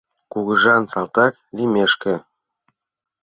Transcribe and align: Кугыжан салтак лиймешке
Кугыжан 0.31 0.83
салтак 0.91 1.33
лиймешке 1.55 2.13